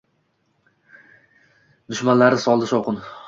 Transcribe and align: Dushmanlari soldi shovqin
Dushmanlari 1.95 2.43
soldi 2.47 2.71
shovqin 2.75 3.01